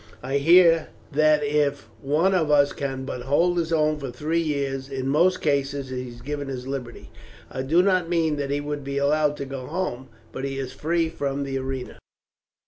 [0.23, 4.89] I hear that if one of us can but hold his own for three years,
[4.89, 7.11] in most cases he is given his liberty.
[7.51, 10.73] I do not mean that he would be allowed to go home, but he is
[10.73, 11.99] free from the arena."